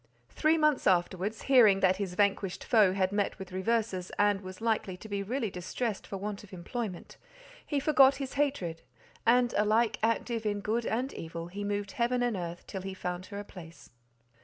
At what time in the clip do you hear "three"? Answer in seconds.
0.29-0.57